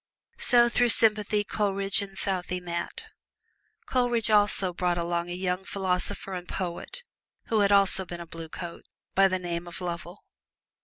So 0.39 0.67
through 0.67 0.89
sympathy 0.89 1.43
Coleridge 1.43 2.01
and 2.01 2.17
Southey 2.17 2.59
met. 2.59 3.05
Coleridge 3.85 4.31
also 4.31 4.73
brought 4.73 4.97
along 4.97 5.29
a 5.29 5.33
young 5.33 5.63
philosopher 5.63 6.33
and 6.33 6.47
poet, 6.47 7.03
who 7.49 7.59
had 7.59 7.71
also 7.71 8.03
been 8.03 8.19
a 8.19 8.25
Blue 8.25 8.49
Coat, 8.49 8.85
by 9.13 9.27
the 9.27 9.37
name 9.37 9.67
of 9.67 9.79
Lovell. 9.79 10.23